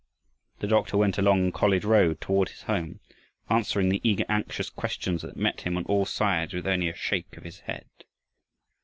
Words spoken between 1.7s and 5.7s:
Road" toward his home, answering the eager, anxious questions that met